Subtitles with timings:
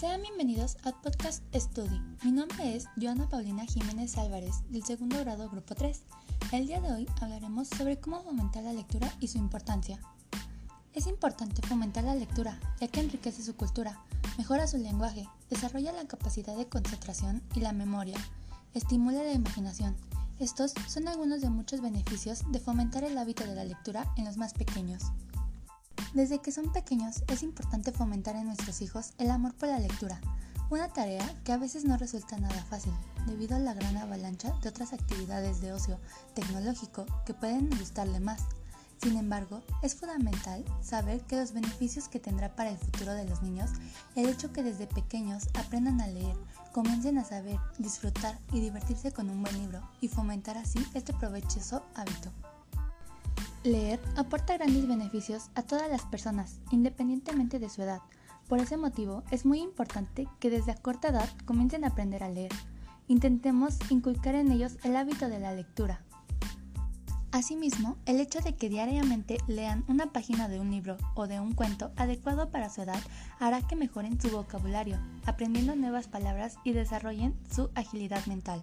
[0.00, 2.00] Sean bienvenidos al Podcast Study.
[2.24, 6.00] Mi nombre es Joana Paulina Jiménez Álvarez, del segundo grado Grupo 3.
[6.52, 10.00] El día de hoy hablaremos sobre cómo fomentar la lectura y su importancia.
[10.94, 14.02] Es importante fomentar la lectura, ya que enriquece su cultura,
[14.38, 18.16] mejora su lenguaje, desarrolla la capacidad de concentración y la memoria,
[18.72, 19.94] estimula la imaginación.
[20.38, 24.38] Estos son algunos de muchos beneficios de fomentar el hábito de la lectura en los
[24.38, 25.12] más pequeños.
[26.14, 30.20] Desde que son pequeños es importante fomentar en nuestros hijos el amor por la lectura,
[30.68, 32.92] una tarea que a veces no resulta nada fácil,
[33.26, 36.00] debido a la gran avalancha de otras actividades de ocio
[36.34, 38.42] tecnológico que pueden gustarle más.
[39.00, 43.40] Sin embargo, es fundamental saber que los beneficios que tendrá para el futuro de los
[43.40, 43.70] niños
[44.16, 46.36] el hecho que desde pequeños aprendan a leer,
[46.72, 51.82] comiencen a saber, disfrutar y divertirse con un buen libro y fomentar así este provechoso
[51.94, 52.32] hábito.
[53.62, 58.00] Leer aporta grandes beneficios a todas las personas, independientemente de su edad.
[58.48, 62.30] Por ese motivo, es muy importante que desde a corta edad comiencen a aprender a
[62.30, 62.52] leer.
[63.06, 66.00] Intentemos inculcar en ellos el hábito de la lectura.
[67.32, 71.52] Asimismo, el hecho de que diariamente lean una página de un libro o de un
[71.52, 73.00] cuento adecuado para su edad
[73.38, 78.62] hará que mejoren su vocabulario, aprendiendo nuevas palabras y desarrollen su agilidad mental.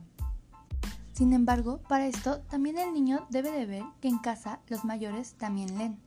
[1.17, 5.33] Sin embargo, para esto también el niño debe de ver que en casa los mayores
[5.33, 5.99] también leen.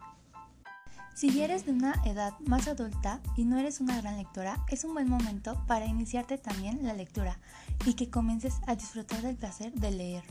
[1.16, 4.94] Si eres de una edad más adulta y no eres una gran lectora, es un
[4.94, 7.40] buen momento para iniciarte también la lectura
[7.84, 10.22] y que comiences a disfrutar del placer de leer.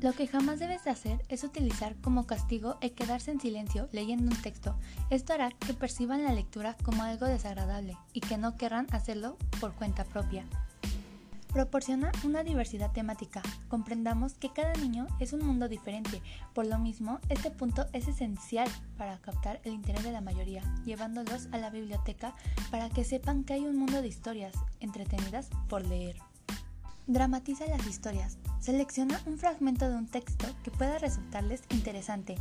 [0.00, 4.32] Lo que jamás debes de hacer es utilizar como castigo el quedarse en silencio leyendo
[4.32, 4.76] un texto.
[5.08, 9.72] Esto hará que perciban la lectura como algo desagradable y que no querrán hacerlo por
[9.74, 10.46] cuenta propia.
[11.52, 13.42] Proporciona una diversidad temática.
[13.68, 16.20] Comprendamos que cada niño es un mundo diferente.
[16.54, 18.68] Por lo mismo, este punto es esencial
[18.98, 22.34] para captar el interés de la mayoría, llevándolos a la biblioteca
[22.70, 26.16] para que sepan que hay un mundo de historias entretenidas por leer.
[27.06, 28.36] Dramatiza las historias.
[28.60, 32.36] Selecciona un fragmento de un texto que pueda resultarles interesante.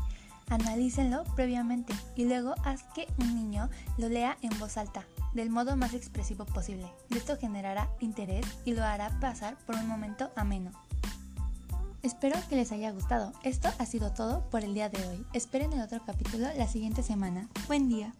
[0.50, 5.76] Analícenlo previamente y luego haz que un niño lo lea en voz alta del modo
[5.76, 6.92] más expresivo posible.
[7.10, 10.72] Esto generará interés y lo hará pasar por un momento ameno.
[12.04, 13.34] Espero que les haya gustado.
[13.44, 15.26] Esto ha sido todo por el día de hoy.
[15.34, 17.50] Esperen el otro capítulo la siguiente semana.
[17.68, 18.14] Buen día.